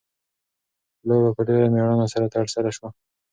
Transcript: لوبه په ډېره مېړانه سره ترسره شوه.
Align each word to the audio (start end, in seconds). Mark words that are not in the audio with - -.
لوبه 1.07 1.29
په 1.35 1.41
ډېره 1.47 1.67
مېړانه 1.73 2.07
سره 2.13 2.25
ترسره 2.35 2.69
شوه. 2.77 2.89